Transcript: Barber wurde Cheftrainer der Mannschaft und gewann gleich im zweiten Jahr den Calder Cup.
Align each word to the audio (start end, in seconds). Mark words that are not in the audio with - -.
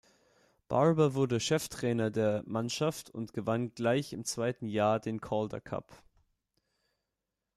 Barber 0.67 1.13
wurde 1.13 1.39
Cheftrainer 1.39 2.09
der 2.09 2.41
Mannschaft 2.47 3.11
und 3.11 3.33
gewann 3.33 3.75
gleich 3.75 4.13
im 4.13 4.25
zweiten 4.25 4.67
Jahr 4.67 4.99
den 4.99 5.21
Calder 5.21 5.61
Cup. 5.61 6.01